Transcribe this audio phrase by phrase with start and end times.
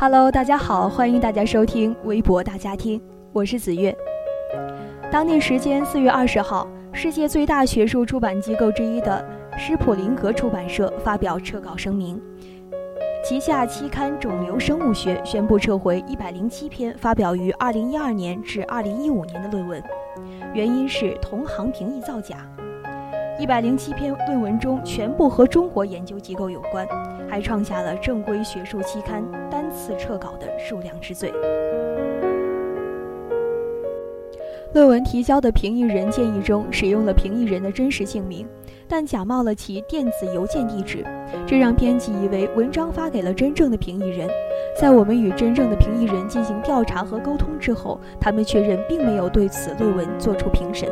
[0.00, 2.98] Hello，大家好，欢迎大家收听微博大家庭，
[3.34, 3.94] 我是子月。
[5.12, 9.22] 当地时间四月二十号，世界最大学术出版机构之一的
[9.58, 12.18] 施普林格出版社发表撤稿声明，
[13.22, 19.82] 旗下期刊《肿瘤生物学》宣布撤回一百零七篇发表于二零一二年至二零一五年的论文，
[20.54, 22.38] 原因是同行评议造假。
[23.40, 26.86] 一百零七篇论文中全部和中国研究机构有关，
[27.26, 31.32] 还创下了正规学术期刊单次撤稿的数量之最。
[34.74, 38.46] 论文提交的评议人建议中使用了评议人的真实姓名，
[38.86, 41.02] 但假冒了其电子邮件地址，
[41.46, 44.28] 这让编辑以为文章发给了真正的评议人。
[44.78, 50.90] 在我们与真正的评议人进行调查和沟通之后，他们确认并没有对此论文作出评审。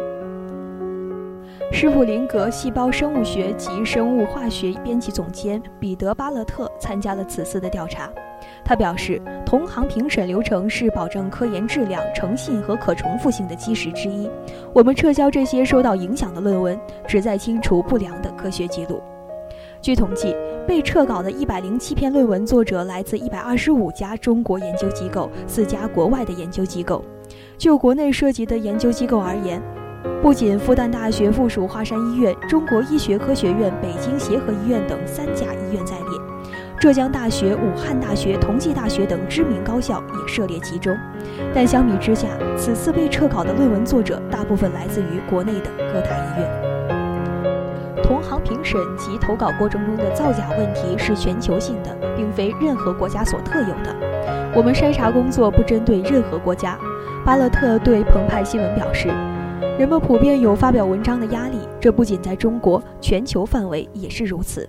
[1.70, 8.10] 施普林格细胞生物学及生物化学编辑总监彼得·巴勒特参加了此次的调查。
[8.64, 14.28] 他表示，同行评审流程是保证科研质量、诚信和可重复性的基石之一。
[14.72, 19.00] 我们撤销这些受到影响的论文，旨在清除不良的科学记录。
[19.80, 20.34] 据统计，
[20.66, 27.04] 被撤稿的一百零七篇论文作者来自一百二十五家中国研究机构、四家国外的研究机构。
[27.56, 29.62] 就国内涉及的研究机构而言，
[30.22, 36.20] 不仅复旦大学附属华山医院、中国医学科学院、北京协和医院等三家医院在列，
[36.78, 40.96] 浙江大学、武汉大学、同济大学等知名高校也涉猎其中。
[41.54, 48.02] 但相比之下，此次被撤稿的论文作者大部分来自于国内的各大医院。
[48.02, 53.94] 同行评审及投稿过程中的造假问题是全球性的，并非任何国家所特有的。
[54.54, 56.76] 我们筛查工作不针对任何国家。
[57.24, 59.08] 巴勒特对澎湃新闻表示。
[59.78, 64.68] 人们普遍有发表文章的压力，这不仅在中国，全球范围也是如此。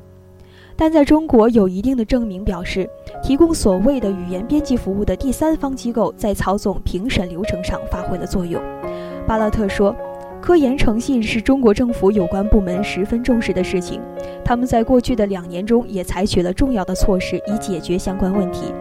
[0.76, 2.88] 但在中国，有一定的证明表示，
[3.24, 8.62] 提供所谓的语言编辑服务的第三方机构在操纵评审流程上发挥了作用。
[9.26, 9.96] 巴勒特说
[10.40, 14.00] ：“科研诚信是中国政府有关部门十分重视的事情，
[14.46, 18.72] 他们在过去的两年中也采取了重要的措施以解决相关问题。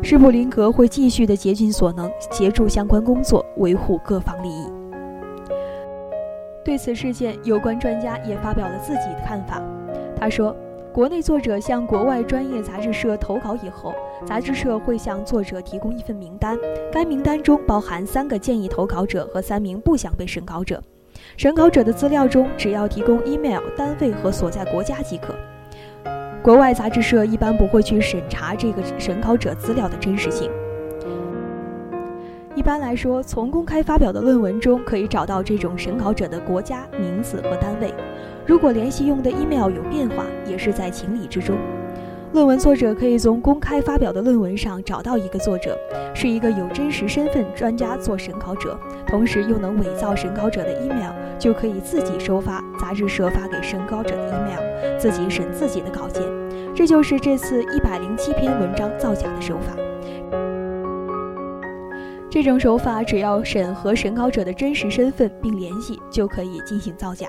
[0.00, 4.67] 施普林格会继续的竭尽所能协助相关工作，维护各方利益。”
[6.64, 9.62] 对此事件，有关专家也发表了自己的看法。
[10.18, 10.54] 他说
[10.92, 13.94] ：“国内作者向国外专业杂志社投稿以后，
[14.26, 16.58] 杂志社会向作者提供一份名单，
[16.92, 20.82] 该名单中包含三个建议投稿者和三名不想被审稿者。
[21.36, 25.34] 审稿者的资料中只要提供 email、单位和所在国家即可。
[26.42, 30.50] 国外杂志社一般不会去审查这个审稿者资料的真实性。”
[32.58, 37.94] 一般来说，从公开发表的论文中可以找到这种审稿者的国家名字和单位。
[38.44, 41.56] 如果联系用的 email 有变化，也是在情理之中。
[42.32, 45.78] 论文作者可以从公开发表的论文上找到一个作者，
[46.12, 48.76] 是一个有真实身份专家做审稿者，
[49.06, 56.24] 同时又能伪造审稿者的 email，就可以自己收发杂志社发给审稿者的 email，自己审自己的稿件。
[56.74, 59.72] 这就是这次一百零七篇文章造假的手法。
[62.30, 67.28] 这种手法只要审核审稿者的真实身份并联系，就可以进行造假。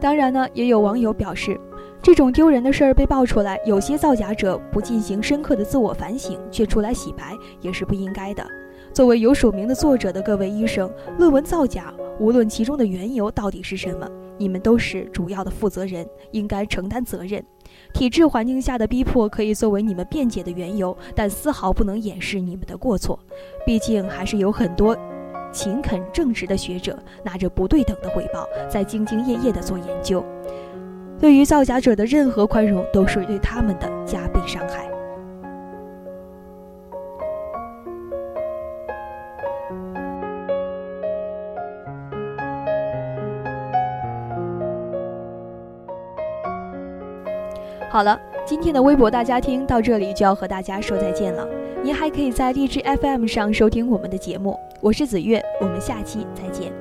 [0.00, 1.58] 当然呢，也有网友表示，
[2.00, 8.46] 这种丢人的事儿被爆出来，有些造假者不进行深刻的自我反省，却出来洗白，也是不应该的。
[8.92, 14.08] 作为有署名的作者的各位医生，论文造假，无论其中的缘由到底是什么，
[14.38, 17.44] 你们都是主要的负责人，应该承担责任。
[17.94, 23.18] 体制环境下的逼迫可以作为你们辩解的缘由，但丝毫不能掩饰你们的过错。
[23.64, 24.96] 毕竟还是有很多
[25.52, 30.22] 勤恳正直的学者拿着不对等的回报，在兢兢业业的做研究。
[31.20, 34.93] 对于造假者的任何宽容，都是对他们的加倍伤害。
[47.94, 51.46] 好了，今天的微博大家听到这里就要和大家说再见了。
[51.80, 56.72] 您还可以在荔枝 FM 上收听我们的节目，我是子月，我们下期再见。